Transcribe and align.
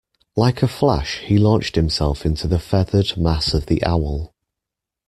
Like 0.35 0.63
a 0.63 0.67
flash 0.67 1.19
he 1.19 1.37
launched 1.37 1.75
himself 1.75 2.25
into 2.25 2.47
the 2.47 2.57
feathered 2.57 3.15
mass 3.19 3.53
of 3.53 3.67
the 3.67 3.83
owl. 3.85 4.33